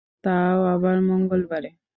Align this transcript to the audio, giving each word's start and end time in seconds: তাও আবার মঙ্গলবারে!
তাও 0.23 0.59
আবার 0.73 0.97
মঙ্গলবারে! 1.09 1.69